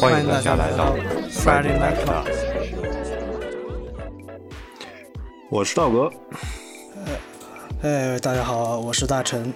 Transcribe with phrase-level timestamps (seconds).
[0.00, 0.96] 欢迎大家来到
[1.28, 2.24] Friday Night Club。
[5.50, 6.10] 我是道哥。
[7.82, 9.52] 哎，大家好，我是大陈。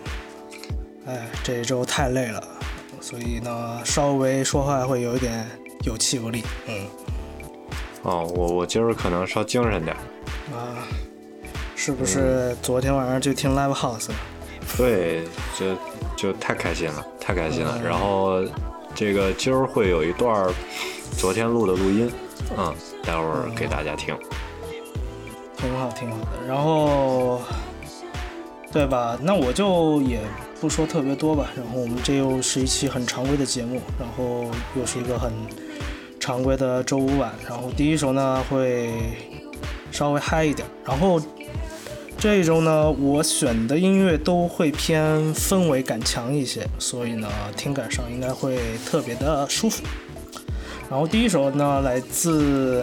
[1.07, 2.47] 哎，这一周太累了，
[3.01, 5.49] 所以呢，稍微说话会有一点
[5.87, 6.45] 有气无力。
[6.67, 6.87] 嗯。
[8.03, 9.97] 哦，我我今儿可能稍精神点。
[10.53, 10.77] 啊。
[11.75, 14.15] 是不是昨天晚上就听 Live House 了？
[14.77, 15.25] 对，
[15.59, 15.75] 就
[16.15, 17.81] 就太开心了，太开心了。
[17.83, 18.45] 然后
[18.95, 20.49] 这个今儿会有一段
[21.17, 22.11] 昨天录的录音，
[22.57, 22.73] 嗯，
[23.03, 24.17] 待会儿给大家听。
[25.57, 26.47] 挺好，挺好的。
[26.47, 27.41] 然后，
[28.73, 29.19] 对吧？
[29.21, 30.21] 那我就也
[30.61, 31.51] 不说特别多吧。
[31.57, 35.33] 然后我们这又是一期很常规的节目，然后又是一个很
[36.21, 37.33] 常规的周五晚。
[37.49, 38.93] 然后第一首呢会
[39.91, 41.21] 稍微嗨一点，然后。
[42.19, 49.83] 这一周呢，我选的音乐都会偏氛围感强一些，所以呢，听感上应该会特别的舒服。
[50.89, 52.83] 然后第一首呢，来自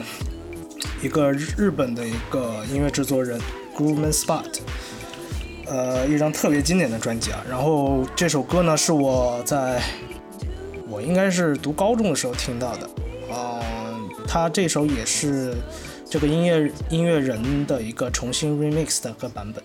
[1.02, 3.40] 一个日本的一个音乐制作人
[3.76, 4.46] g r o o m a n Spot，
[5.66, 7.44] 呃，一张特别经典的专辑啊。
[7.50, 9.82] 然后这首歌呢，是我在
[10.88, 12.90] 我应该是读高中的时候听到的，
[13.32, 15.56] 嗯，他这首也是。
[16.12, 19.64] 这个音乐音乐人的一个重新 remix 的个版本，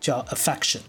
[0.00, 0.80] 叫 Affection。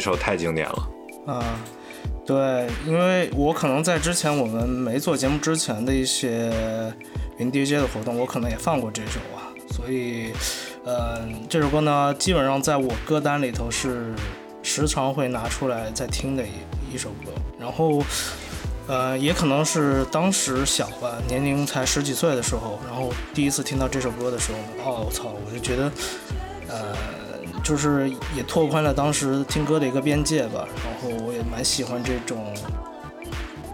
[0.00, 0.88] 这首太经典了。
[1.26, 1.60] 啊，
[2.24, 6.50] 对，因为我可能在之前我们没做节目之前的一些
[7.36, 10.32] 云 DJ 的活动，我可能也放过这首啊，所以，
[10.86, 14.14] 嗯，这首歌呢，基本上在我歌单里头是
[14.62, 18.02] 时常会拿出来再听的一一首歌，然后。
[18.88, 25.92] 呃，也可能是当时小吧，年龄才十几岁的时候，然后第一次听到这首歌的时候呢，哦，我操，我就觉得，
[26.66, 26.96] 呃，
[27.62, 30.66] 就是也拓宽了当时听歌的一个边界吧。
[30.84, 32.54] 然后我也蛮喜欢这种，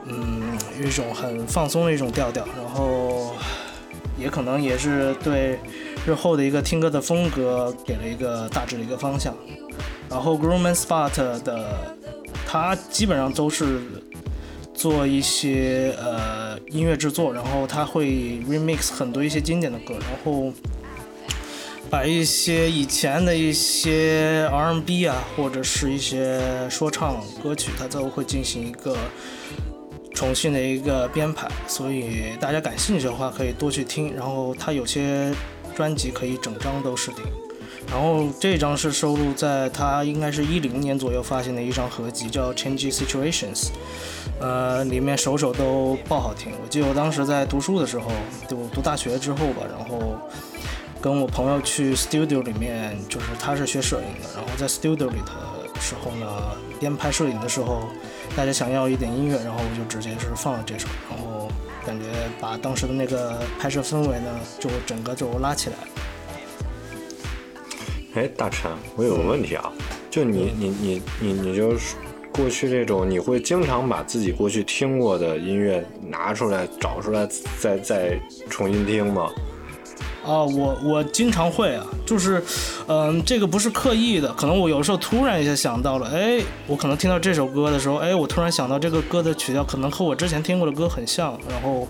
[0.06, 2.46] 嗯，一种很放松的一种调调。
[2.56, 3.34] 然后
[4.18, 5.58] 也可能也是对
[6.06, 9.34] 日后的一个听歌的风格给了一个大致的一个方向。
[10.08, 11.96] 然后 Grooman Spot 的，
[12.46, 13.80] 他基本上都是。
[14.76, 18.08] 做一些呃音乐制作，然后他会
[18.46, 20.52] remix 很多一些经典的歌，然后
[21.88, 28.96] 把一些以前的一些 R&B 啊，或者是一些说唱歌曲，他都会进行一个
[30.12, 31.48] 重新的一个编排。
[31.68, 34.14] 所以大家感兴趣的话，可以多去听。
[34.14, 35.32] 然后他有些
[35.74, 37.24] 专辑可以整张都试听。
[37.88, 43.66] 然后这张是收录在他应该是一零年左右发行的一张合集，叫《changi Situations》。
[44.40, 46.52] 呃，里面首首都爆好听。
[46.62, 48.10] 我记得我当时在读书的时候，
[48.48, 50.18] 读读大学之后吧，然后
[51.06, 56.26] 跟我朋友去 studio 里面，就是他是学摄影的，然后在 studio 里的时候呢，
[56.80, 57.84] 边拍摄影的时候，
[58.34, 61.48] 大家想要一点音乐，然后我就直接是放了这首，然后
[61.86, 62.06] 感觉
[62.40, 65.76] 把当时的那个拍摄氛围呢，就整个就拉起来。
[68.14, 69.72] 哎，大陈，我有个问题啊，
[70.10, 71.94] 就你你你你你就是。
[72.32, 77.26] 过去这种，你会经常把自己过去听过的音乐拿出来找出来，
[77.58, 78.20] 再再
[78.50, 79.30] 重新听吗？
[80.26, 82.42] 啊，我我经常会啊，就是，
[82.88, 91.86] 嗯，这个不是刻意的，可能我有时候突然一下想到了，哎，我可能听到这首歌的时候，哎，我突然想到这个歌的曲调可能和我之前听过的歌很像，然后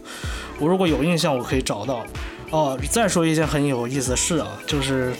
[0.58, 2.04] 我如果有印象，我可以找到。
[2.50, 5.12] 哦，再说一件很有意思的事啊，就是。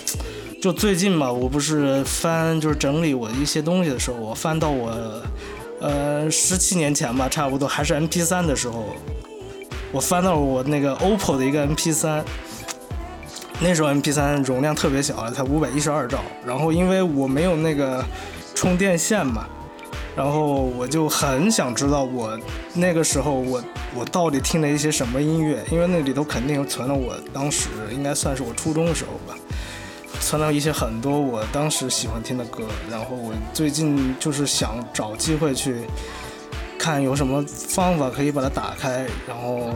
[0.59, 4.91] 就最近吧，我不是翻就是整理我一些东西的时候，我翻到我，
[5.81, 8.87] 呃，十七年前吧，差不多还是 M P 三的时候，
[9.93, 12.25] 我翻到我那个 OPPO 的一个 M P 三，
[13.59, 18.05] 那时候 M P 三容量特别小，才五百一十二兆，然后因为我没有那个
[18.55, 19.47] 充电线嘛，
[20.15, 22.39] 然后我就很想知道我
[22.75, 23.63] 那个时候我
[23.95, 29.39] 我到底听了一些什么音乐，因为那里头肯定存了我当时应该算是我初中的时候吧。
[30.21, 35.83] 存了一些很多我当时喜欢听的歌，然后我最近就是想找机会去
[36.79, 39.71] 看有什么方法可以把它打开，然后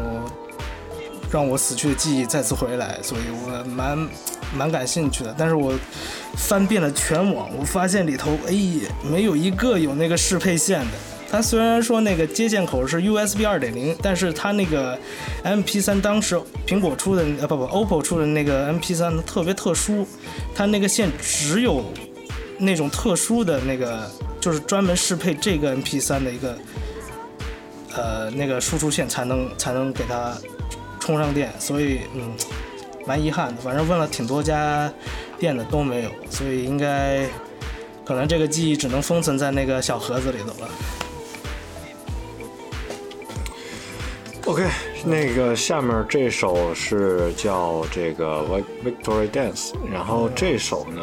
[1.33, 4.09] 让我死去的记忆再次回来，所以我蛮
[4.55, 5.35] 蛮感兴趣的。
[5.39, 5.73] 但是我
[6.37, 8.55] 翻遍了全网，我发现里头哎
[9.03, 10.93] 没有一个有那个适配线的。
[11.31, 14.99] 它虽然说那个接线口是 USB 二点零，但是它那个
[15.45, 20.05] MP 三当时苹果出的呃不不 OPPO 出的那个 MP 三特别特殊，
[20.53, 21.85] 它那个线只有
[22.59, 24.11] 那种特殊的那个，
[24.41, 26.59] 就是专门适配这个 MP 三的一个
[27.95, 30.37] 呃那个输出线才能才能给它
[31.11, 32.33] 充上电，所以嗯
[33.07, 33.61] 蛮遗憾的。
[33.61, 34.91] 反正问了挺多家
[35.39, 37.27] 店的都没有，所以应该
[38.05, 40.71] 可能这个记忆只能封存在那个小盒子里头了。
[44.47, 44.67] OK，
[45.05, 48.45] 那个下面这首是叫这个
[48.85, 51.03] Victory Dance，然后这首呢，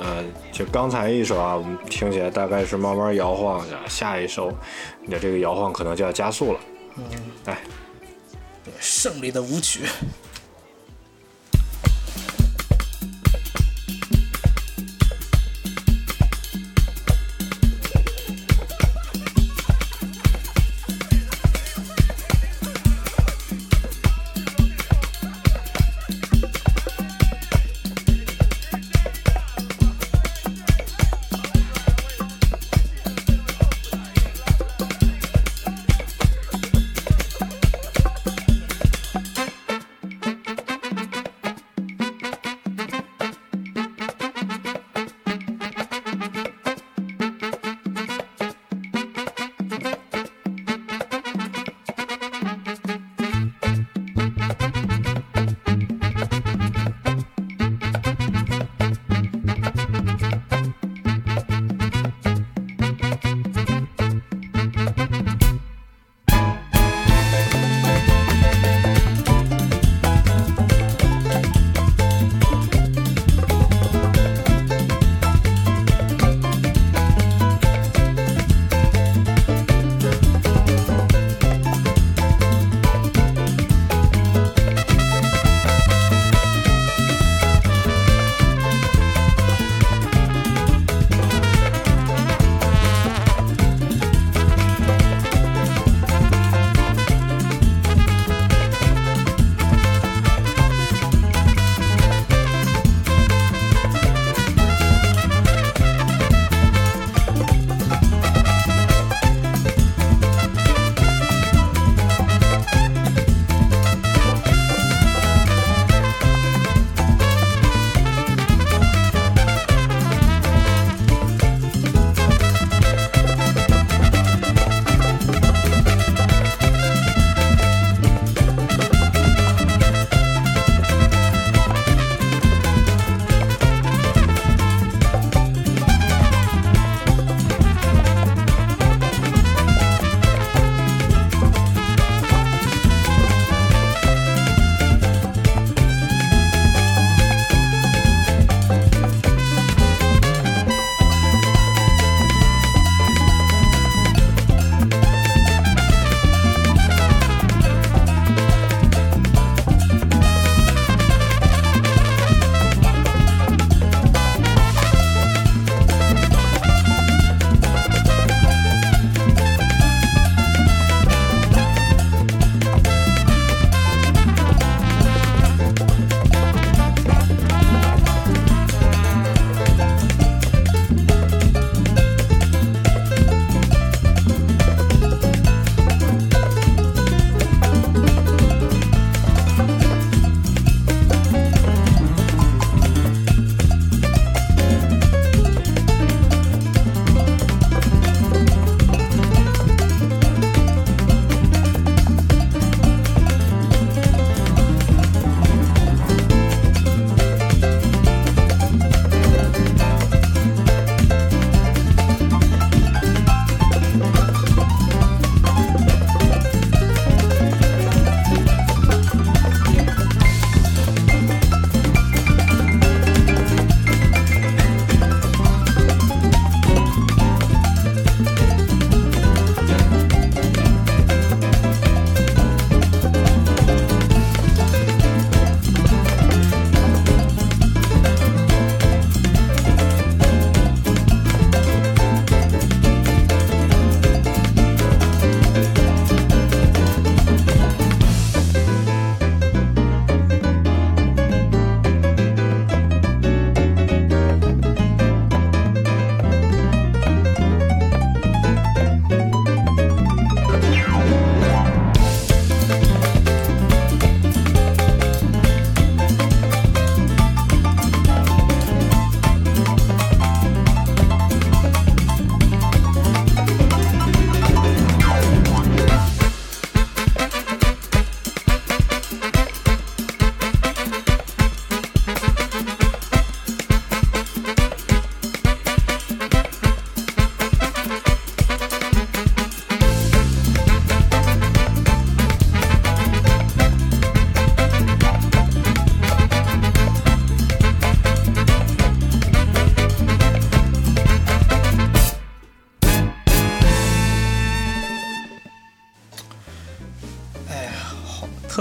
[0.00, 4.50] 呃，就刚才一首啊，我们听起来大概是慢慢摇晃的，下一首，
[5.02, 6.60] 你的这个摇晃可能就要加速了。
[6.96, 7.04] 嗯，
[7.44, 7.58] 来，
[8.80, 9.80] 胜利的舞曲。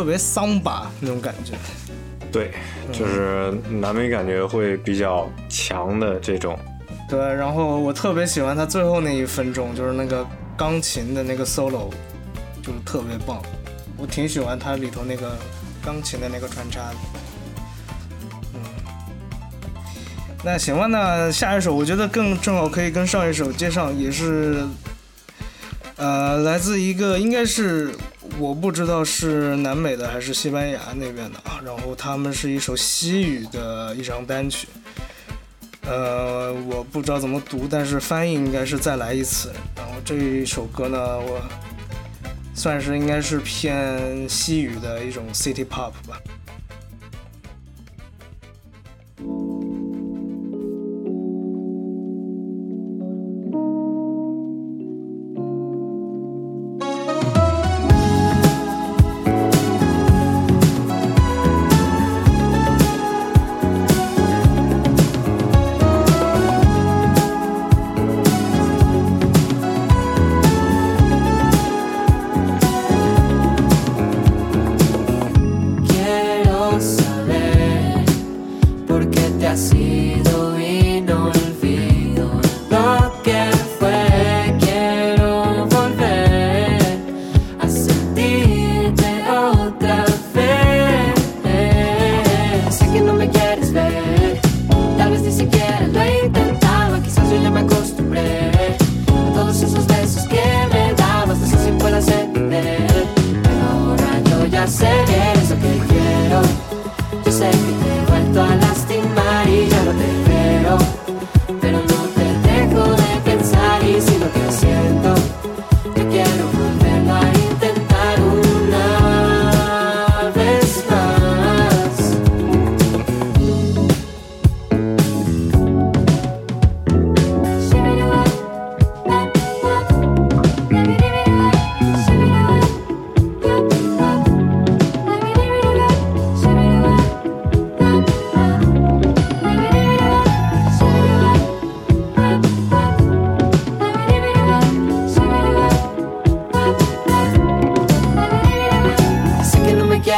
[0.08, 1.54] 别桑巴那种感觉。
[2.32, 2.52] 对，
[2.92, 6.58] 就是南美感觉会比较强的这种。
[7.08, 11.90] 对，然后我特别喜欢他最后那一分钟，就是那个钢琴的那个 solo，
[12.62, 13.42] 就是特别棒。
[13.96, 15.38] 我挺喜欢它里头那个
[15.82, 16.96] 钢琴的那个穿插的。
[18.54, 18.60] 嗯，
[20.44, 24.66] 那行吧，那下一首我觉得更正好可以跟上一首接上，也是
[25.96, 27.96] 呃来自一个应该是
[28.40, 34.68] 我不知道是南美的还是西班牙那边的啊，然后他们是一首西语的一张单曲。
[35.82, 39.52] 呃，我不知道怎么读，但是翻译应该是再来一次。
[39.76, 41.42] 然后这一首歌呢，我
[42.54, 46.22] 算是应该是偏西语的一种 city pop 吧。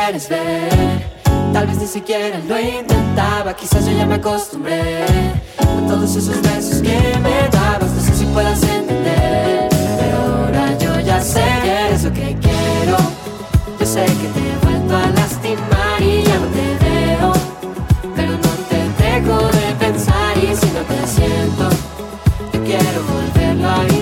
[0.10, 5.04] Tal vez ni siquiera lo intentaba, quizás yo ya me acostumbré
[5.60, 7.92] a todos esos besos que me dabas.
[7.92, 12.98] No sé si puedas entender, pero ahora yo ya sé que eres lo que quiero.
[13.80, 17.34] Yo sé que te he vuelto a lastimar y ya no te veo,
[18.16, 21.70] pero no te dejo de pensar y si no te siento,
[22.52, 23.99] yo quiero volverlo a ir.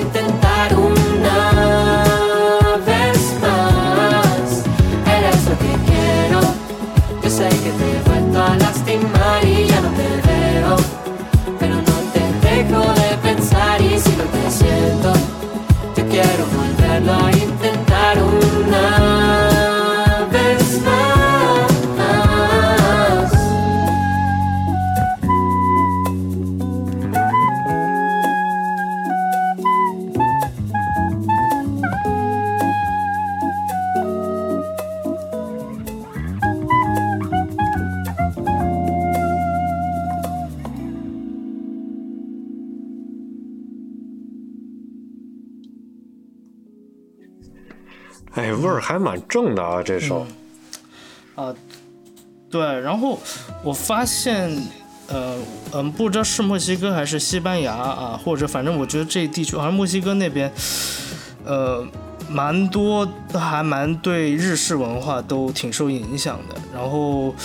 [49.67, 50.25] 啊，这首。
[51.35, 51.53] 啊，
[52.49, 53.19] 对，然后
[53.63, 54.49] 我发现，
[55.07, 55.37] 呃，
[55.73, 60.51] 嗯，不知道是墨西哥还是西班牙啊，或者反正我觉得这地区好像墨西哥那边，
[61.45, 61.85] 呃，
[62.29, 66.55] 蛮多还蛮对日式文化都挺受影响的。
[66.73, 67.35] 然后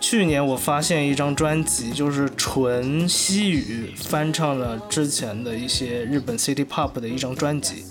[0.00, 7.84] 去年我发现一张专辑，就是纯西语翻唱了之前的一些日本 City Pop 的一张专辑。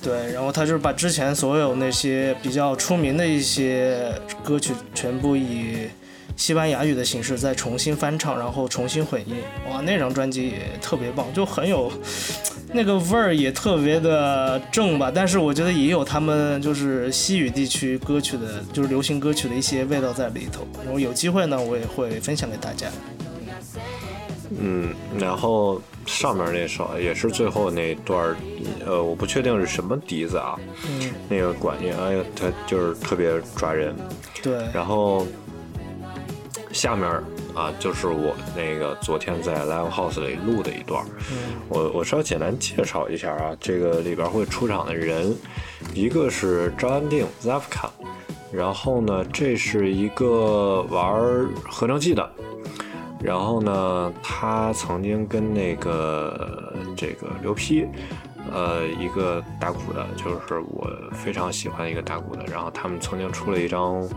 [0.00, 4.12] 对，然后他就是把之前所有那些比较出名的一些
[4.44, 5.88] 歌曲全部以
[6.36, 9.36] 西班牙语的形式再重新翻唱，然后重新混音。
[9.68, 11.90] 哇，那张专辑也特别棒，就很有
[12.72, 15.10] 那个味儿，也特别的正吧。
[15.12, 20.64] 但是我觉得也有他们就是西语地区歌曲的，就是流行歌曲的一些味道在里头。
[20.84, 22.86] 然后有机会呢，我也会分享给大家。
[25.18, 28.34] 然后上面那首也是最后那段
[28.86, 30.58] 呃，我不确定是什么笛子啊，
[30.88, 33.94] 嗯，那个管乐，哎呀，它就是特别抓人。
[34.42, 34.54] 对。
[34.72, 35.26] 然后
[36.72, 37.08] 下面
[37.54, 41.36] 啊，就是我那个昨天在 Live House 里录的一段，嗯，
[41.68, 45.34] 我我稍微简单介绍一下啊，这个里边会出场的人，
[45.92, 47.88] 一个是张安定 Zafka，
[48.52, 52.30] 然后呢，这是一个玩合成器的。
[53.20, 57.84] 然后呢，他曾经跟那个这个刘批，
[58.52, 62.44] 呃，一个打鼓的，就是我非常喜欢一个打鼓的。
[62.46, 64.08] 然后他们曾经出了一张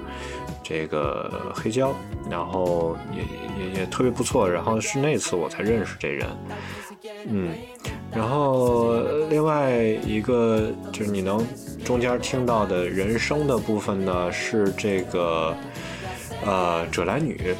[0.61, 1.93] 这个黑胶，
[2.29, 4.47] 然后也也也特别不错。
[4.47, 6.27] 然后是那次我才认识这人，
[7.27, 7.49] 嗯。
[8.13, 11.43] 然后另外一个就是你能
[11.83, 15.55] 中间听到的人声的部分呢，是这个
[16.45, 17.55] 呃者兰女。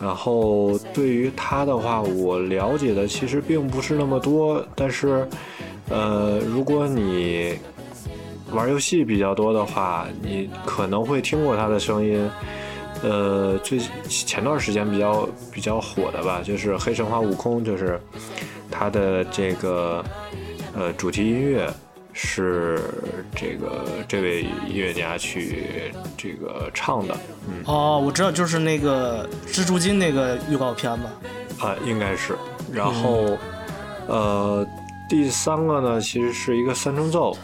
[0.00, 4.64] 然后对于他的话，我了解的其实并不是那么多。
[4.74, 5.26] 但是，
[5.88, 7.58] 呃，如果你
[8.52, 12.30] 玩游戏比较多的话，你可能会听过他的声音。
[13.02, 13.78] 呃，最
[14.08, 18.00] 前段时间比较比较火的吧，就是《黑神话：悟空》，就是
[18.70, 20.04] 他的这个
[20.76, 21.68] 呃主题音乐。
[22.16, 22.78] 是
[23.34, 27.16] 这个这位音乐家去这个唱的，
[27.48, 31.12] 嗯，哦，我知道，就是那个蜘蛛精那个预告片吧，
[31.58, 32.36] 啊，应该是。
[32.72, 33.36] 然后，
[34.06, 34.64] 呃，
[35.08, 37.36] 第三个呢，其实是一个三重奏，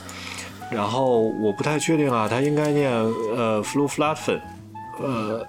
[0.71, 4.39] 然后我不太确定啊，它应该念呃 flu flatfen，
[5.01, 5.45] 呃，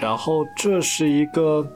[0.00, 1.66] 然后这是一个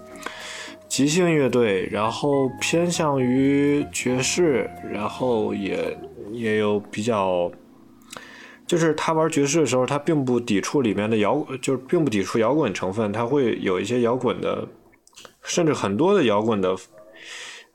[0.86, 5.96] 即兴乐队，然后偏向于爵士，然后也。
[6.36, 7.50] 也有比较，
[8.66, 14.66] 就是他玩爵士的时候，他并不抵触里面的摇滚，就是并不抵触摇滚成分，他会有一些摇滚的，
[15.42, 16.76] 甚至很多的摇滚的，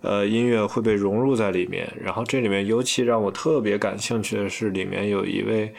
[0.02, 1.92] 呃，音乐会被融入在里面。
[2.00, 5.74] 然后这里面尤其让我特别感兴趣的是，里面有一位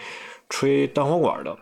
[0.48, 1.56] 吹单簧管的，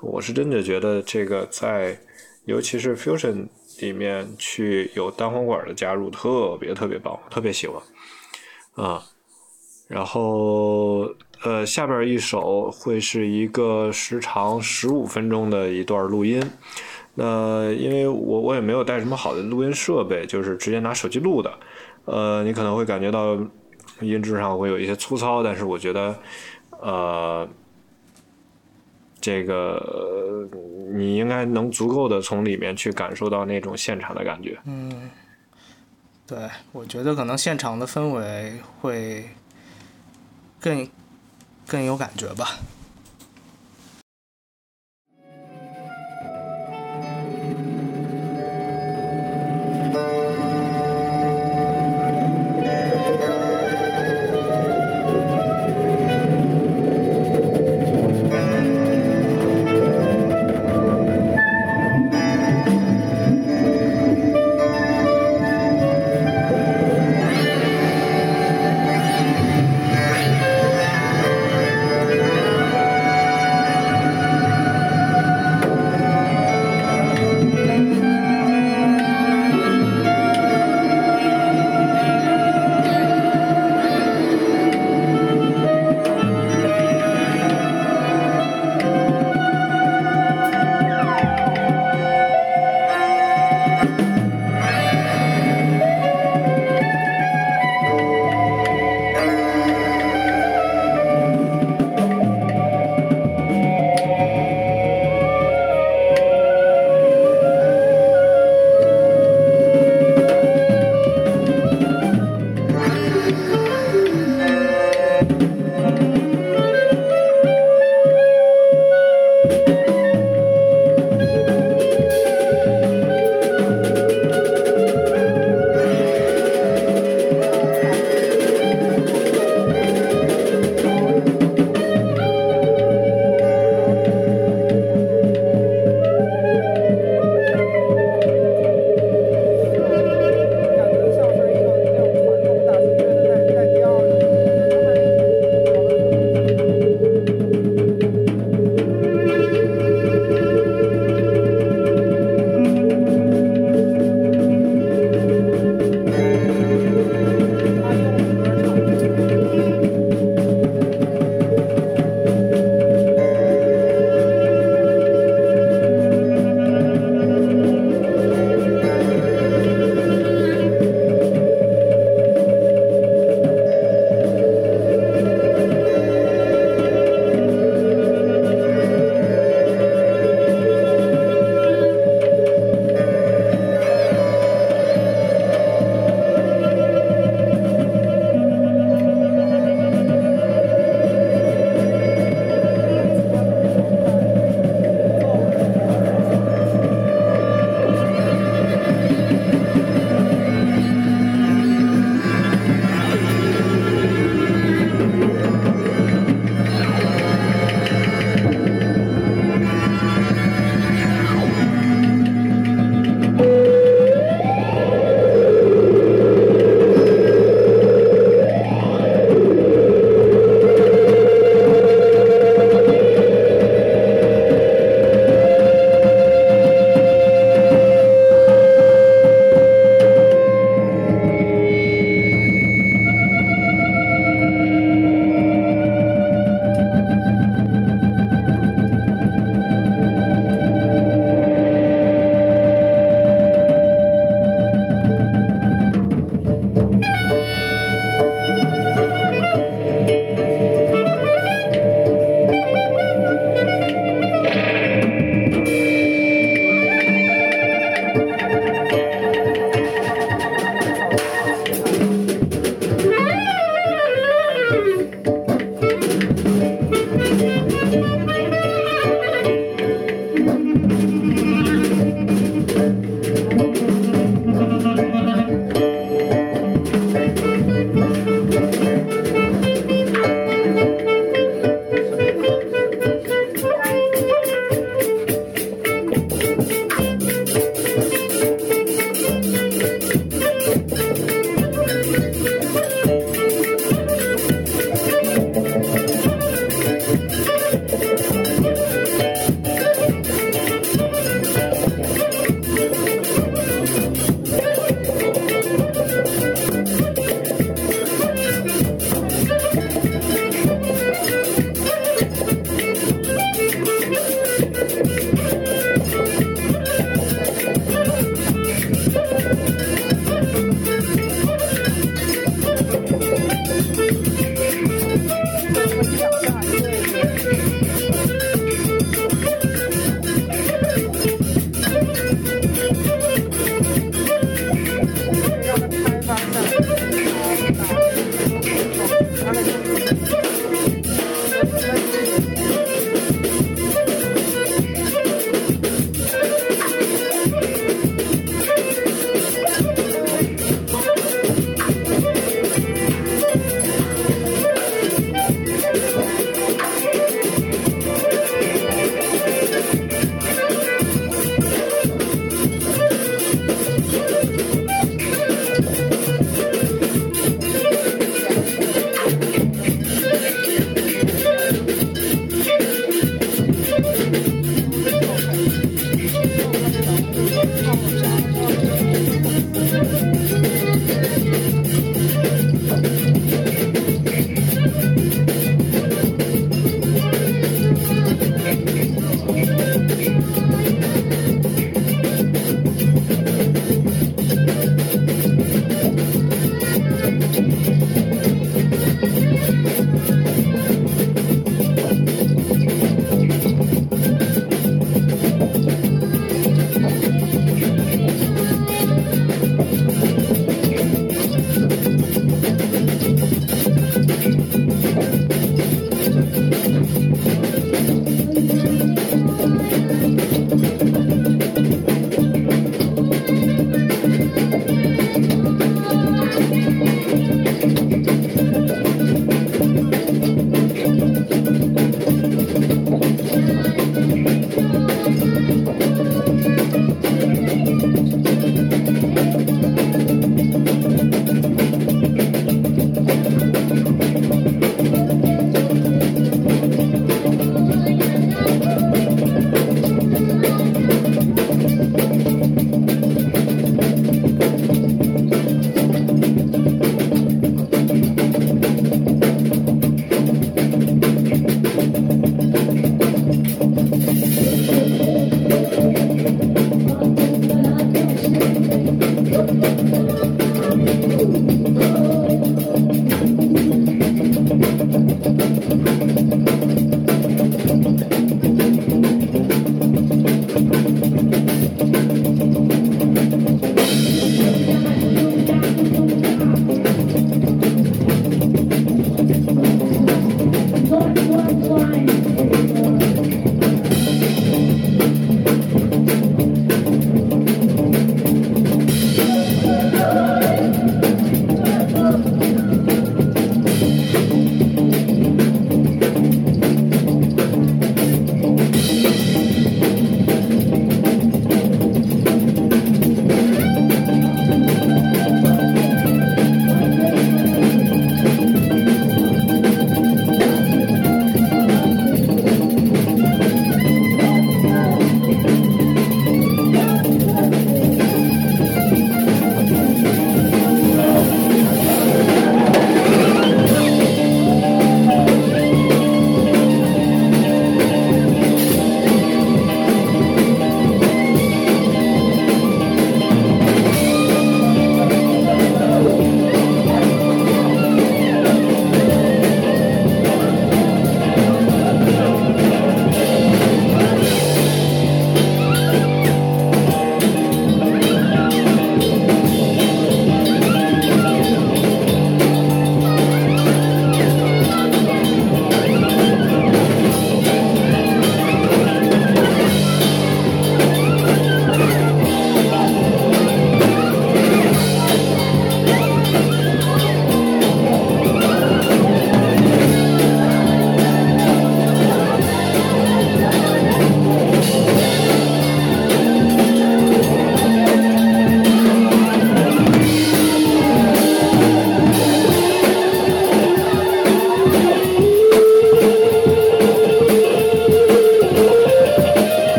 [0.00, 1.98] 我是真的觉得这个在，
[2.44, 3.46] 尤其是 fusion
[3.80, 7.82] 里面去有单簧管的加入，特别特别棒，特别喜欢，
[8.74, 9.02] 啊。
[9.88, 11.06] 然后，
[11.44, 16.42] 呃，下边一首会是一个时长十五分钟的一段录音。
[17.14, 21.52] 那因为我我也没有带什么好的录音设备，就是直接拿手机录的。
[22.06, 23.36] 呃，你可能会感觉到
[24.00, 26.18] 音质上会有一些粗糙，但是我觉得，
[26.80, 27.46] 呃，
[29.20, 30.48] 这个
[30.94, 34.58] 你应该能足够的从里面去感受到那种现场的感觉。
[34.64, 35.10] 嗯，
[36.26, 36.38] 对，
[36.72, 39.26] 我觉得可能现场的氛围会。
[40.62, 40.88] 更
[41.66, 42.60] 更有感觉吧。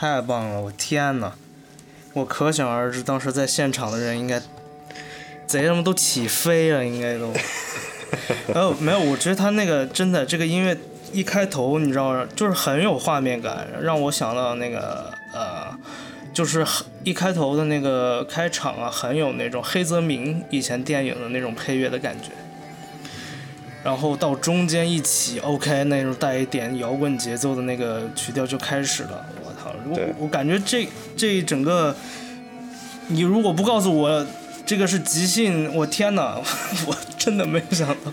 [0.00, 0.58] 太棒了！
[0.62, 1.30] 我天哪，
[2.14, 4.40] 我可想而知，当时在现场的人应该
[5.46, 7.30] 贼他妈都起飞了，应该都。
[8.46, 10.74] 没 有没有，我觉得他那个真的这个音乐
[11.12, 15.78] 一开头，你知道，就是很有画面感，让我想到那个呃，
[16.32, 16.66] 就是
[17.04, 22.30] 一开头的那个开场啊，很有那种黑泽明以前电影的那种配乐的感觉。
[23.84, 29.26] 然后到中间一起 OK 那种带一点摇滚节奏的那个曲调就开始了。
[29.88, 29.96] 我！
[29.96, 31.94] 我我感觉这这一整个，
[33.08, 34.26] 你如果不告诉我。
[34.66, 36.40] 这个是即兴，我天哪，
[36.86, 38.12] 我真的没有想到。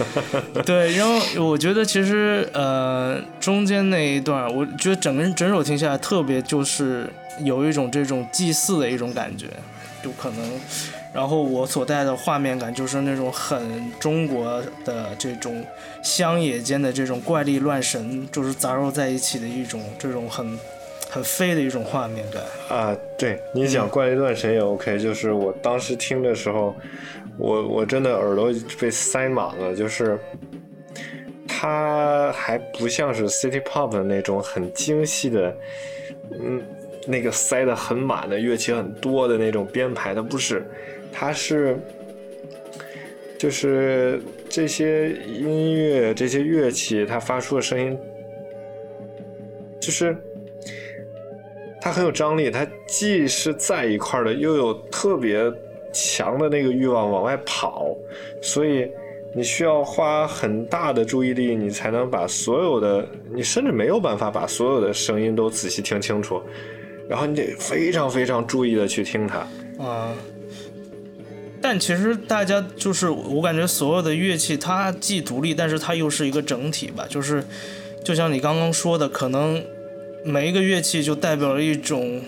[0.64, 7.06] 对，然后我觉得其实呃中间那一段，我觉得整个整首听下来特别就是
[7.40, 9.48] 有一种这种祭祀的一种感觉，
[10.02, 10.50] 就可能，
[11.12, 15.62] 然后我所带的画面感就是那种很中国的这种
[16.02, 20.58] 乡野间的这种怪力乱神，就是杂糅在一起的一种这种很。
[21.18, 22.96] 很飞的一种画面感啊！
[23.18, 26.76] 对你讲怪力乱神也 OK，就是我当时听的时候，
[27.36, 30.16] 我我真的耳朵被塞满了，就是
[31.48, 35.56] 它还不像是 City Pop 的那种很精细的，
[36.40, 36.62] 嗯，
[37.04, 40.64] 那个塞的很满的乐器很多的那种编排，它不是，
[41.12, 41.76] 它是
[43.36, 47.98] 就是这些音乐这些乐器它发出的声音，
[49.80, 50.16] 就是。
[51.80, 55.50] 它很有张力，它既是在一块的，又有特别
[55.92, 57.96] 强的那个欲望往外跑，
[58.42, 58.90] 所以
[59.32, 66.42] 你需要花很大的注意力，你才能把所有的，你甚至没有办法把所有的声音都仔细听清楚，
[67.08, 69.38] 然后你得非常非常注意的去听它。
[69.82, 70.12] 啊，
[71.62, 77.42] 但其实大家就是我感觉所有的乐器它既独立，但是它又是一个整体吧，就是
[78.04, 79.64] 就像你刚刚说的，可能。
[80.28, 82.20] 每一个乐器就代表了一种，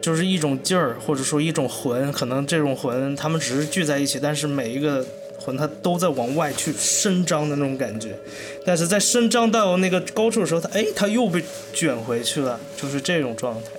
[0.00, 2.10] 就是一种劲儿，或者说一种魂。
[2.10, 5.04] 可能这种魂，他们只是聚在一起，但是每一个
[5.38, 8.16] 魂它都在往外去伸张的那种感觉。
[8.64, 11.42] 但是在伸张到那个高处的时候，它哎，它又被
[11.72, 13.70] 卷回去了，就是这种状态。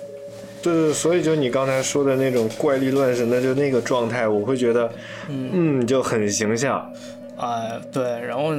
[0.62, 4.90] 对对，所以就你刚才说的那种怪力乱神的，就那个状态，我会觉得，
[5.28, 6.92] 嗯，就很形象。
[7.36, 8.54] 啊，对，然后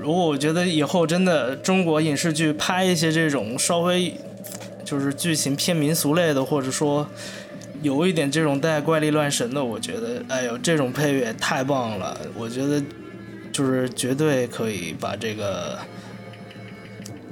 [0.00, 4.14] 如果我觉得以后真的中国影视剧拍一些这种稍微
[4.82, 7.06] 就是剧情偏民俗类的，或者说
[7.82, 12.82] 有一点这种带怪力乱神的，我觉得，哎呦，这种配乐太棒了，我觉得
[13.52, 15.78] 就是绝对可以把这个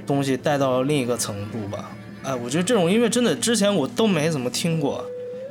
[0.05, 1.91] 东西带到另一个程度吧。
[2.21, 5.03] 哎，我觉得这种音乐真的之前我都没怎么听过。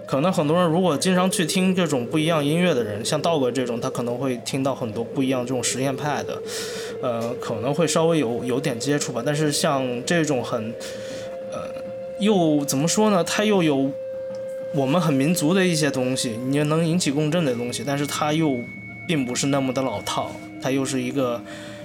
[0.07, 6.41] 可能很多人如果经常去听这种不一样音乐的人，像道哥这种，他可能会听到很多不一样这种实验派的，
[7.01, 9.22] 呃，可能会稍微有有点接触吧。
[9.24, 10.72] 但是像这种很，
[11.53, 11.70] 呃，
[12.18, 13.22] 又怎么说呢？
[13.24, 13.90] 它又有
[14.74, 18.59] 我们很民族的一些东西，你能引起共振的东西，但是它又
[19.07, 20.30] 并不是那么的老套，
[20.61, 21.40] 它又是一个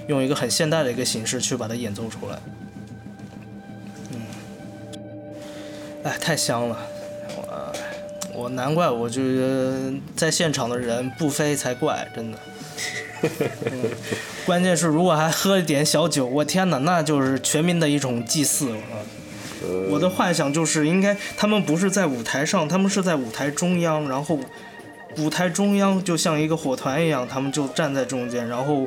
[0.08, 2.38] 用一个很现代的一个形式去把它演奏出来。
[4.10, 4.20] 嗯，
[6.02, 6.78] 哎，太香了。
[7.36, 7.72] 我
[8.34, 9.22] 我难怪，我就
[10.16, 12.38] 在现场的人不飞才怪，真的。
[14.46, 19.00] 关键是如果还喝一点小酒，我天哪，那就是全民的一种祭祀啊！
[19.90, 24.38] 我的幻想就是，应该他们不是在舞台上，他们是在舞台中央，然后。
[25.18, 28.84] 舞台中央就像一个火团一样，他们就站在中间，然后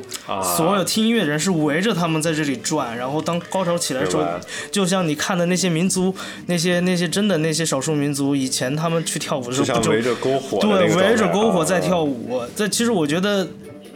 [0.54, 4.22] 所有听音乐人是围着他们在这里转，然后当高潮起来的时候，
[4.70, 6.14] 就像你看的那些民族，
[6.44, 12.42] 那些那些真的那些少数民族，以前他们去跳舞的时候，就围着篝火，对，围着篝火在跳舞。
[12.54, 13.48] 这其实我觉得，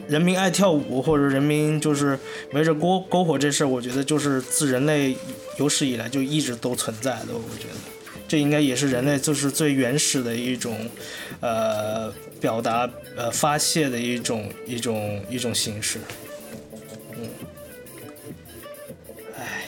[0.09, 2.19] 人民爱跳舞或者人民就是
[2.53, 5.17] 围着篝篝火这事儿，我觉得就是自人类
[5.59, 7.75] 有史以来就一直都存在的，我觉得。
[8.29, 10.89] 这应该也是人类就是最原始的一种，
[11.41, 15.99] 呃，表达呃发泄的一种一种一种形式。
[17.11, 17.29] 嗯，
[19.39, 19.65] 哎，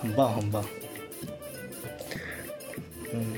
[0.00, 0.64] 很棒很棒。
[3.12, 3.34] 嗯，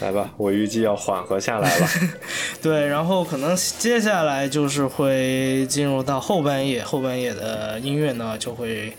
[0.00, 1.88] 来吧，我预计要缓和下来了。
[2.62, 8.92] 对，然后可能接下来就是会进入到后半夜，后半夜的音乐呢就会。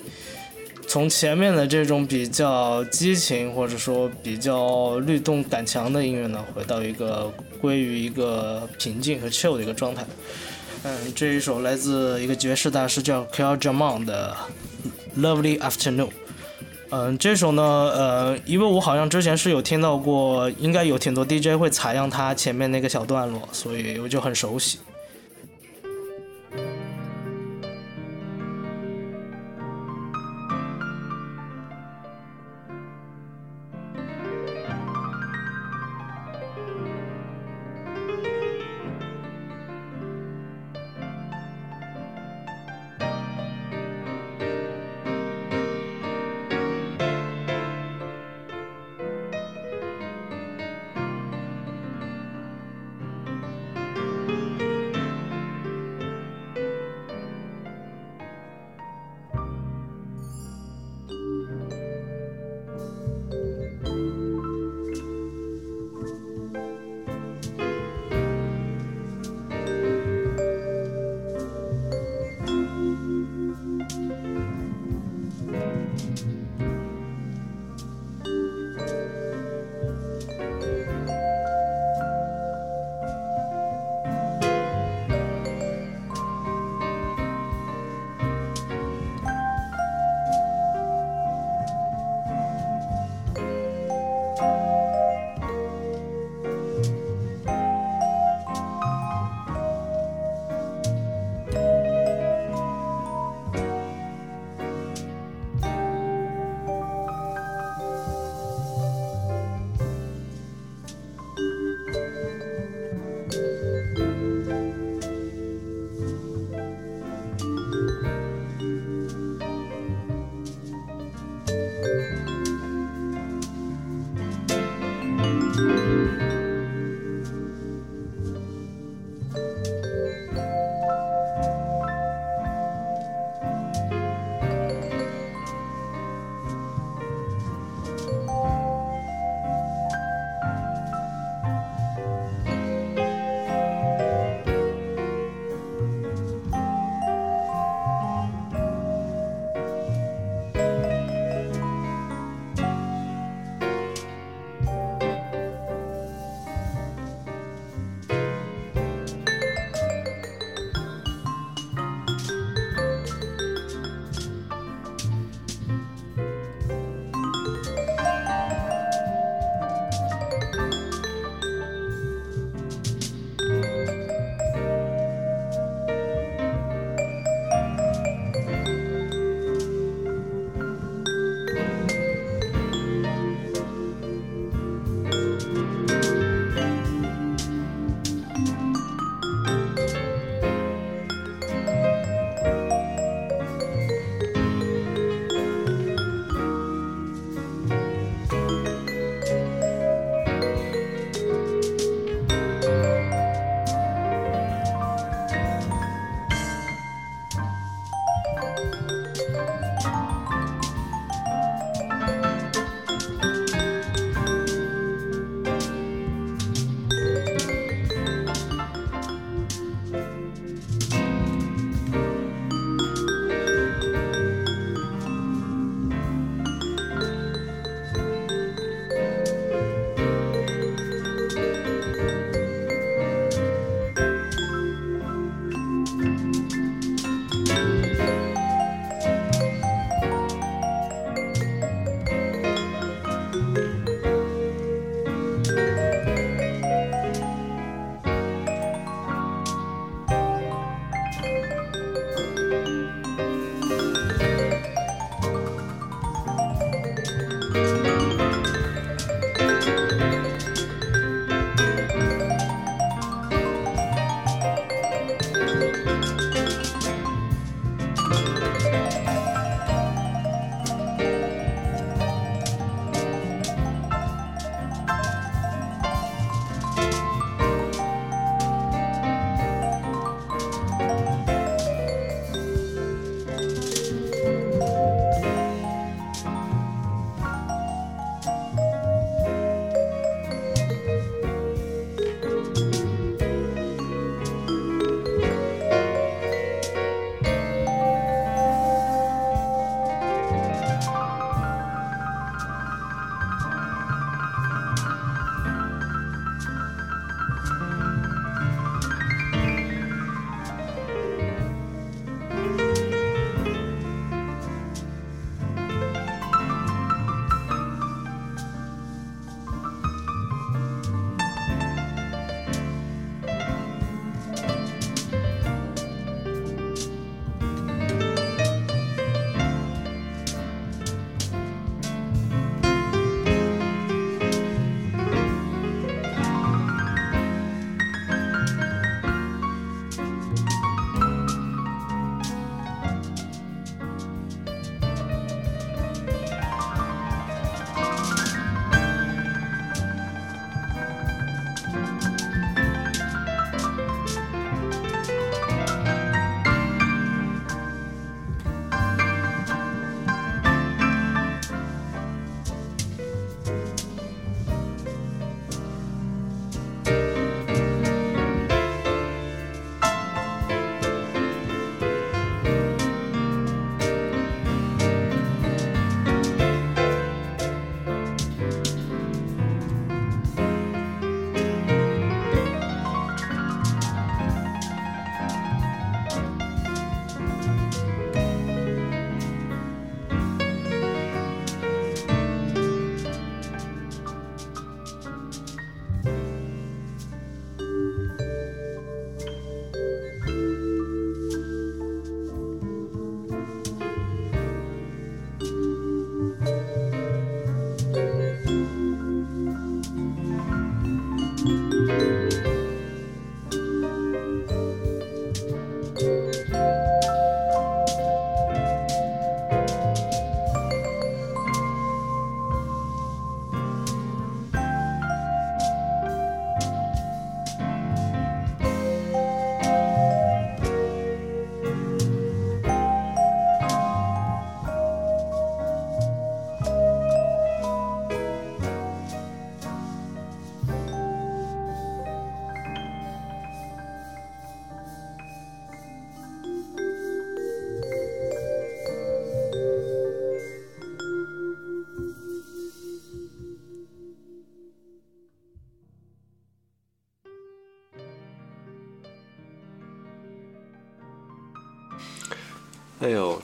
[0.86, 10.06] 从前面的这种比较激情或者说比较律动感强的音乐呢，回到一个归于一个平静和 chill 的一个状态。
[10.84, 14.36] 嗯，这一首来自一个爵士大师叫 k a l j a m a n 的
[15.20, 16.10] 《Lovely Afternoon》。
[16.96, 24.78] 嗯，这首呢，呃，因为我好像之前是有听到过，应该有挺多 DJ 会采样它前面那个小段落，所以我就很熟悉。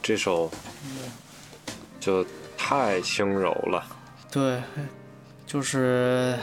[0.01, 0.49] 这首
[1.99, 2.25] 就
[2.57, 3.83] 太轻柔了。
[4.31, 4.61] 对，
[5.45, 6.37] 就是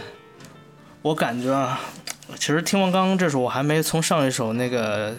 [1.02, 1.80] 我感觉啊，
[2.34, 5.14] 其实听完刚刚这首，我还没从上一首那个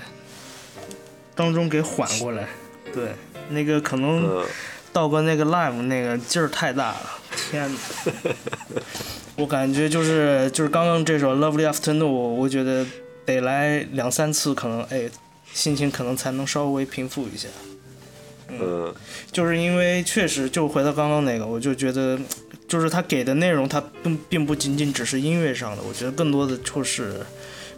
[1.35, 2.47] 当中给缓过来。
[2.93, 3.13] 对，
[3.49, 4.45] 那个可能嗯，
[4.91, 7.11] 道哥那个 live 那个劲儿太大了，
[7.51, 7.79] 天哪！
[9.37, 12.85] 我感觉就是就是刚刚这首 Lovely Afternoon，我觉得
[13.25, 15.09] 得来两三次，可能哎，
[15.53, 17.47] 心情可能才能稍微平复一下。
[18.49, 18.93] 嗯，
[19.31, 22.17] 就是因为确实，就回到刚刚那个，我就觉得，
[22.67, 27.25] 就是他给的内容，它并并不仅仅只是音乐上的，我觉得更多的就是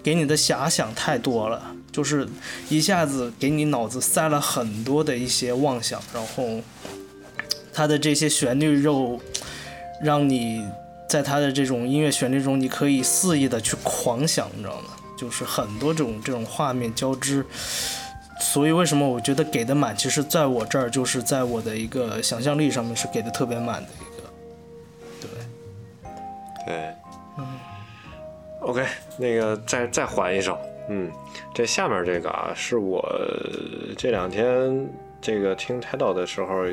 [0.04, 2.28] 给你的遐想太多了，就是
[2.70, 6.62] 一下子给你脑子塞了很多的一些妄想，然后
[7.74, 9.20] 他的这些旋律又
[10.04, 10.64] 让你
[11.10, 14.90] 在他的这种音乐旋律中，你可以肆意的去狂想，你知道吗？
[15.18, 17.44] 就是很多这种这种画面交织。
[18.40, 24.30] 所以为什么我觉得给的满，其实在我这儿就是在我的一个想象力上面是给的特别满的一个，
[25.22, 26.96] 对，对。
[27.38, 27.46] 嗯。
[28.62, 28.86] OK，
[29.18, 30.58] 那个再再缓一首。
[30.90, 31.12] 嗯，
[31.54, 33.02] 这下面这个啊，是我
[33.98, 34.90] 这两天
[35.22, 36.66] 这个听 Tidal 的时候，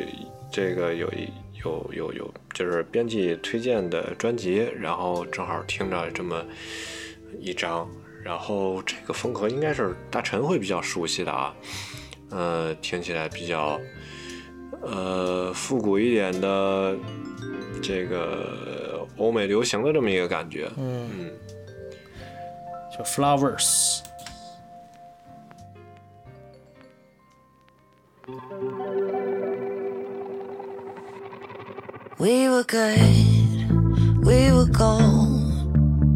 [0.50, 1.28] 这个有一
[1.64, 6.44] 有有有，就是编辑推荐的专辑，然后正好听着这么
[7.38, 7.88] 一张。
[8.26, 11.54] 然后这个风格应该是大陈会比较熟悉的啊，
[12.30, 13.80] 呃，听起来比较
[14.82, 16.96] 呃复古一点的
[17.80, 21.30] 这个欧美流行的这么一个感觉，嗯，嗯，
[22.98, 24.00] 叫 Flowers。
[32.18, 32.98] We were good,
[34.24, 35.45] we were gold,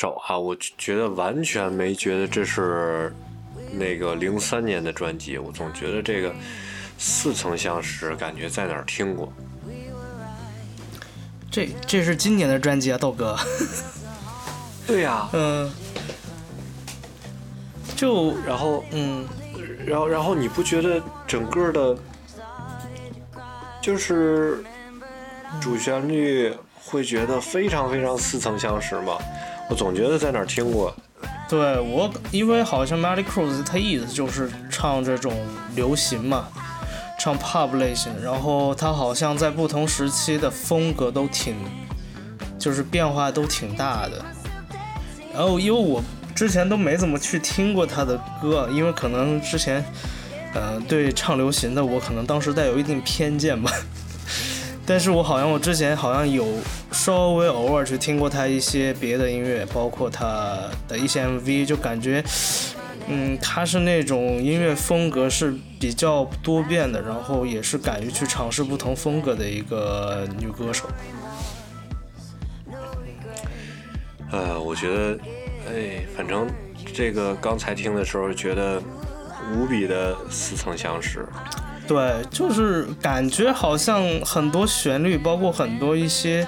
[0.00, 3.14] 首啊，我觉得完全没觉得这是
[3.70, 6.34] 那个零三年的专辑，我总觉得这个
[6.96, 9.30] 似曾相识，感觉在哪儿听过。
[11.50, 13.36] 这这是今年的专辑啊，豆哥。
[14.88, 15.70] 对呀、嗯，
[17.94, 19.28] 就然后嗯，
[19.84, 21.98] 然后然后你不觉得整个的，
[23.82, 24.64] 就是
[25.60, 29.18] 主旋律会觉得非常非常似曾相识吗？
[29.70, 30.92] 我总觉得在哪儿听过。
[31.48, 35.32] 对我，因为好像 Melly Cruz 他意思就是唱这种
[35.76, 36.48] 流行嘛，
[37.18, 41.54] 唱 pop 类型，然后他好像在不同时期的风格都挺，
[42.58, 44.24] 就是变化都挺大的。
[45.32, 46.02] 然后因为我
[46.34, 49.84] 之前都没怎么去听过他的歌，因为可能之前，
[50.54, 53.70] 呃，对唱流行的我可能当时带有一定偏见吧。
[54.90, 56.44] 但是我好像我之前好像有
[56.90, 62.20] 稍微偶尔去听过他一些别的音乐，包括他的一些 MV，就感觉，
[63.06, 70.88] 嗯，他是那种音乐风格是比较多变的，然后也是敢于去尝试不同风格的一个女歌手。
[74.32, 75.18] 呃，我觉得，
[75.68, 76.48] 哎，反正
[76.92, 78.82] 这个刚才听的时候觉得
[79.54, 81.24] 无比的似曾相识。
[81.90, 86.46] 对，就是感觉好像很多旋律，包括很多一些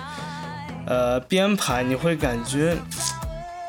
[0.86, 2.76] 呃编排，你会感觉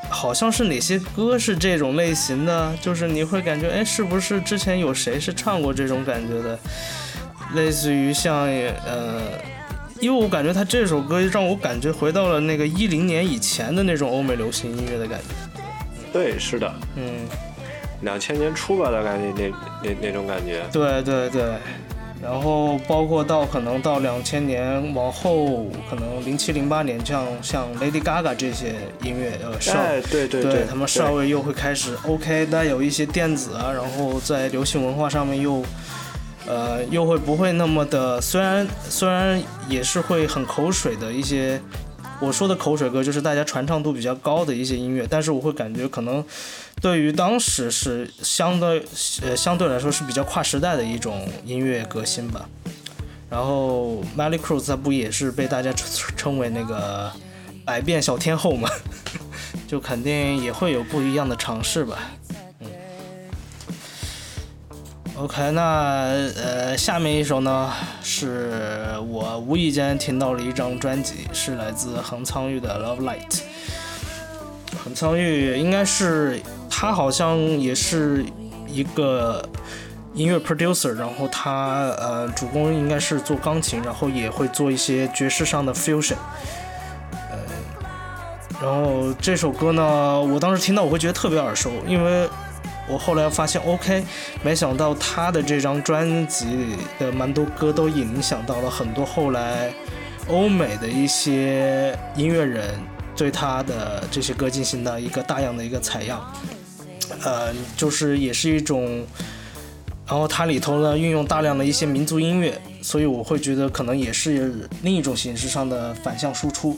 [0.07, 6.59] 好像是哪些歌是这种类型的，就是你会感觉哎，是不是之前有谁是唱过这种感觉的？
[7.55, 8.45] 类似于像
[8.85, 9.21] 呃，
[9.99, 15.59] 因为我感觉他这首歌让我感觉回到了那个一零年以前的那种欧美流行音乐的感觉。
[16.13, 17.27] 对，是的，嗯，
[18.03, 19.51] 两千年初吧，大概那那
[19.83, 20.61] 那那种感觉。
[20.71, 21.41] 对对对，
[22.21, 35.63] 然后包括到可能到两千年往后，可能零七零八年，像像 Lady Gaga 这些音乐呃少，哎，对对对他们对稍微又会开始 OK，带有一些电子啊，然后在流行文化上面又。
[36.45, 38.19] 呃，又会不会那么的？
[38.19, 41.57] 虽然虽然也是会很口水的一些，
[42.19, 46.23] 我说的口水歌就是大家传唱度比较高的一些音乐，但是我会感觉可能
[46.81, 48.83] 对于当时是相对
[49.21, 52.47] 呃相对来说是比较跨时代的一种音乐革新吧。
[53.29, 57.11] 然后 Melly Cruz 她不也是被大家称称为那个
[57.65, 58.69] 百变小天后嘛，
[59.67, 62.11] 就肯定也会有不一样的尝试吧。
[65.23, 67.71] OK，那呃，下面一首呢，
[68.03, 68.51] 是
[69.07, 73.29] 我无意间听到了一张专辑，是来自横仓裕的《Love Light》。
[74.83, 78.25] 横仓裕应该是他好像也是
[78.67, 79.47] 一个
[80.13, 86.17] 音乐 producer，然后他呃主攻应该是做钢琴，然后也会做一些爵士上的 fusion。
[87.31, 87.37] 呃，
[88.61, 92.27] 然后这首歌呢，我当时听到我会觉得特别耳熟，因为
[92.87, 94.03] 我后来发现，OK，
[94.43, 99.73] 没想到他的这张专辑里的蛮多歌都影响到了很多后来
[100.27, 102.77] 欧美的一些音乐人
[103.15, 106.21] 对他的这些歌进行的一个大样的一个采样，
[107.23, 109.05] 呃，就是也是一种，
[110.05, 116.77] 然后它里头呢运用大量的一些民族音乐，所以我会觉得可能也是另一种形式上的反向输出。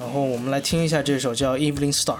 [0.00, 2.16] 然后我们来听一下这首叫《Evening Star》。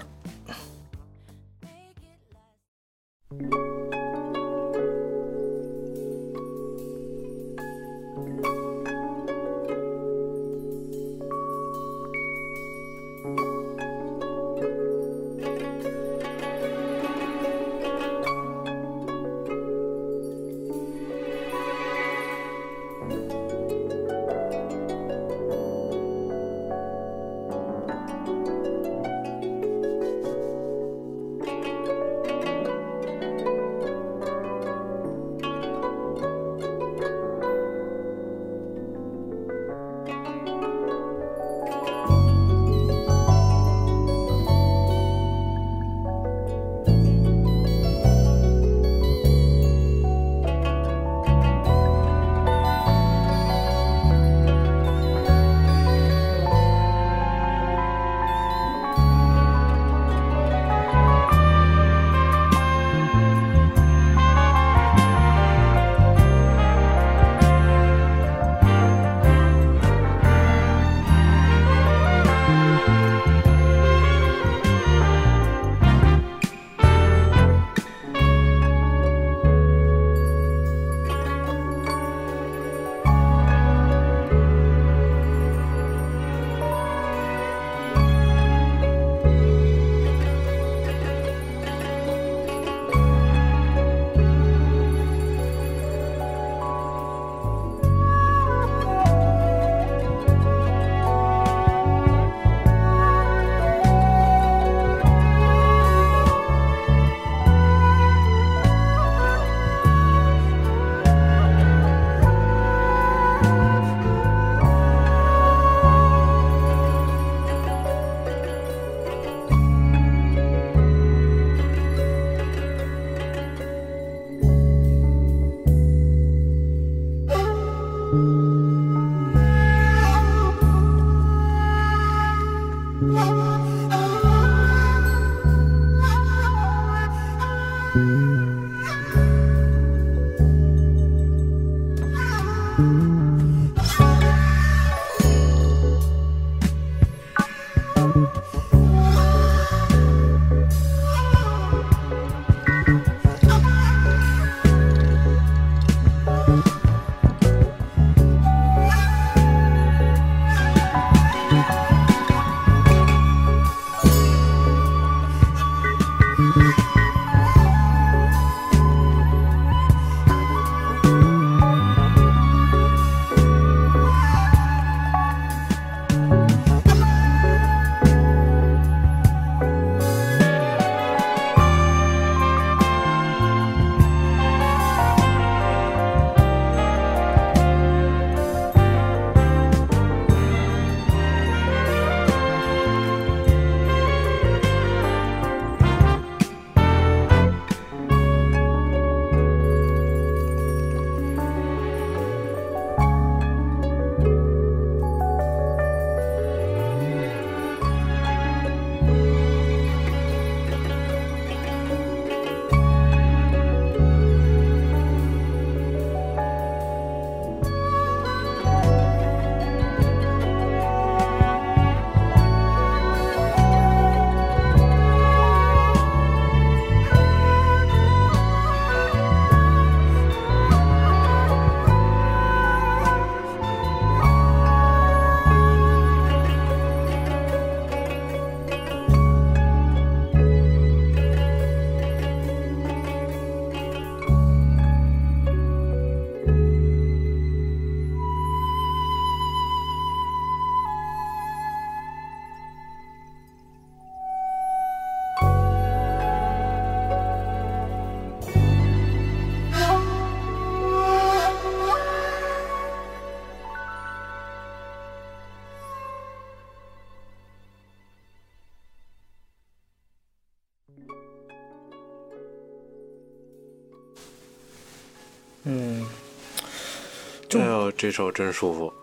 [277.97, 278.93] 这首真舒服。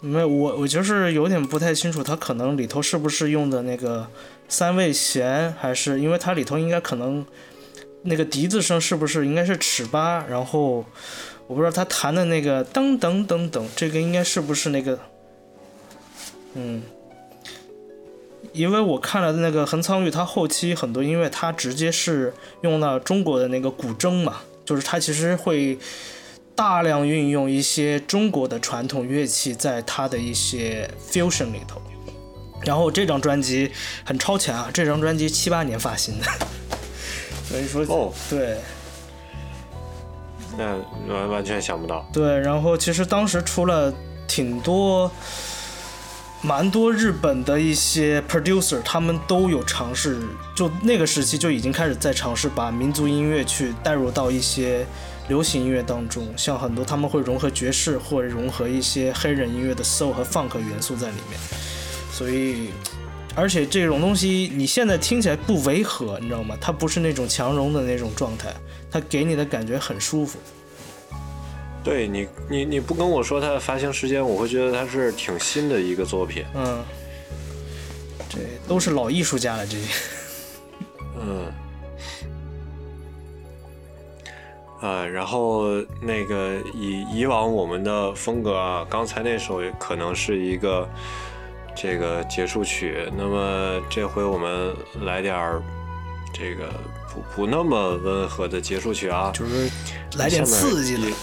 [0.00, 4.06] 没有我我就是有点不太清楚，它可能里头是不是用的那个
[4.48, 7.24] 三味弦，还是因为它里头应该可能
[8.02, 10.84] 那个笛子声是不是应该是尺八，然后
[11.46, 14.98] 我不知道他弹的那个噔噔噔噔，这个应该是不是那个，
[16.52, 16.82] 嗯，
[18.52, 25.78] 因为我看了那个横仓裕，他后期很多音乐他直接是用了中国的那个古筝嘛，就是他其实会。
[26.56, 31.82] 大量运用一些中国的传统乐器在他的一些 fusion 里头，
[32.62, 33.72] 然后这张专辑
[34.04, 34.70] 很超前啊！
[34.72, 36.26] 这张专辑七八年发行的，
[37.48, 38.58] 所以说哦，对
[40.56, 40.76] 那
[41.12, 42.08] 完完全想不到。
[42.12, 43.92] 对，然后其实当时出了
[44.28, 45.10] 挺多、
[46.40, 50.20] 蛮多日本的一些 producer，他们都有尝试，
[50.54, 54.86] 就那个时期就已经开始在尝试把民族音乐去带入到一些。
[55.28, 61.40] 流行音乐当中，像很多他们会融合爵士，或者融合一些黑人音乐的 soul 和 funk 元素在里面，
[62.12, 62.68] 所以，
[63.34, 66.54] 而且这种东西你现在听起来不违和，你知道吗？
[66.60, 68.54] 它不是那种强融的那种状态，
[68.90, 70.38] 它给你的感觉很舒服。
[71.82, 76.44] 对你，你你不跟我说它的发行时间，我会觉得它是挺新的一个作品。
[76.54, 76.84] 嗯，
[78.28, 79.88] 这都是老艺术家了，这些。
[81.18, 81.52] 嗯。
[84.84, 85.64] 呃，然后
[85.98, 90.86] 那个以以往我们的风格啊，刚才那首可能是一个
[91.74, 95.62] 这个结束曲，那么这回我们来点儿
[96.34, 96.68] 这个
[97.08, 99.70] 不不那么温和的结束曲啊，就是
[100.18, 101.16] 来点刺激的。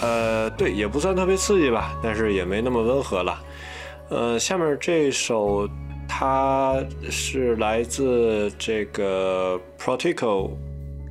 [0.00, 3.38] 呃，对，也不算特别刺激吧，但是也没那么温和了。
[4.08, 5.68] 呃，下面这首
[6.08, 10.50] 它是来自这个 Protico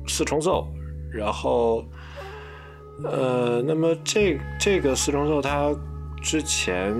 [0.06, 0.68] 四重奏。
[1.14, 1.86] 然后，
[3.04, 5.72] 呃，那么这这个四重奏，它
[6.20, 6.92] 之前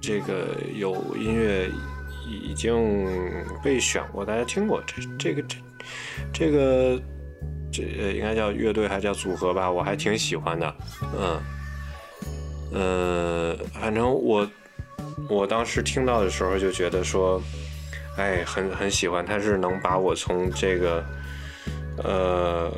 [0.00, 1.70] 这个有音乐
[2.28, 2.76] 已经
[3.62, 5.56] 被选过，大家听过这这个这
[6.32, 7.00] 这个
[7.72, 7.82] 这
[8.14, 9.70] 应该叫乐队还是叫组合吧？
[9.70, 10.74] 我还挺喜欢的，
[11.16, 11.40] 嗯，
[12.72, 14.44] 呃，反正我
[15.28, 17.40] 我当时听到的时候就觉得说，
[18.16, 21.04] 哎，很很喜欢，它是能把我从这个。
[22.02, 22.70] 呃，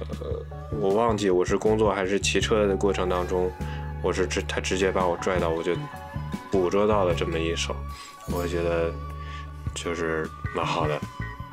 [0.80, 3.50] 我忘记我是工作还是骑车的过程当中，
[4.02, 5.76] 我是直他直接把我拽到，我就
[6.50, 7.74] 捕捉到了这么一首，
[8.32, 8.92] 我觉得
[9.74, 10.98] 就是蛮好的。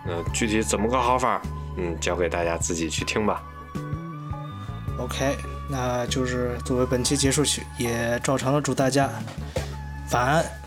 [0.06, 1.42] 那具体怎么个好法，
[1.78, 3.44] 嗯，交给大家自己去听吧。
[4.98, 5.38] OK，
[5.70, 9.10] 那就是作为本期结束曲，也照常的祝大家
[10.12, 10.59] 晚安。